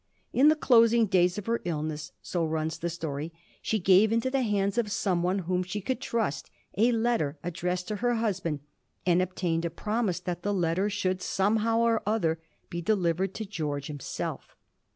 [0.33, 4.41] In the closing days of her iUness, so runs the story, she gave into the
[4.41, 8.61] hands of some one whom she could trust a letter, addressed to her husband,
[9.05, 12.39] and obtained a promise that the letter should, somehow or other,
[12.71, 14.55] be delivered to George himself.